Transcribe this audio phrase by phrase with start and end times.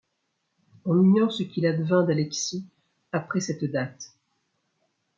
[0.83, 2.65] On ignore ce qu’il advint d’Alexis
[3.11, 4.15] après cette date.